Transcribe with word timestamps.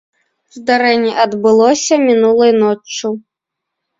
Здарэнне 0.53 1.11
адбылося 1.25 1.99
мінулай 2.07 2.51
ноччу. 2.63 3.07